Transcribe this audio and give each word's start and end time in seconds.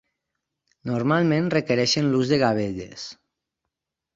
Normalment 0.91 1.51
requereixen 1.55 2.09
l'ús 2.15 2.33
de 2.33 2.41
gavelles. 2.45 3.05